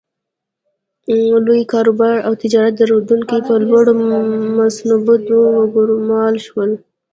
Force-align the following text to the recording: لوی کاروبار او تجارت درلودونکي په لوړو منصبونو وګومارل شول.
لوی 1.45 1.61
کاروبار 1.71 2.17
او 2.27 2.33
تجارت 2.43 2.73
درلودونکي 2.79 3.37
په 3.47 3.53
لوړو 3.67 3.93
منصبونو 4.55 5.37
وګومارل 5.57 6.37
شول. 6.47 6.71